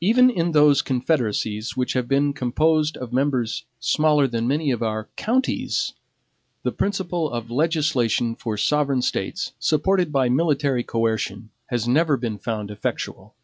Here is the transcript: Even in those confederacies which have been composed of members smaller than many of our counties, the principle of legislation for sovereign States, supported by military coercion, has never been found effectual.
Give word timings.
Even 0.00 0.30
in 0.30 0.52
those 0.52 0.82
confederacies 0.82 1.76
which 1.76 1.94
have 1.94 2.06
been 2.06 2.32
composed 2.32 2.96
of 2.96 3.12
members 3.12 3.64
smaller 3.80 4.28
than 4.28 4.46
many 4.46 4.70
of 4.70 4.84
our 4.84 5.08
counties, 5.16 5.94
the 6.62 6.70
principle 6.70 7.28
of 7.28 7.50
legislation 7.50 8.36
for 8.36 8.56
sovereign 8.56 9.02
States, 9.02 9.50
supported 9.58 10.12
by 10.12 10.28
military 10.28 10.84
coercion, 10.84 11.50
has 11.70 11.88
never 11.88 12.16
been 12.16 12.38
found 12.38 12.70
effectual. 12.70 13.34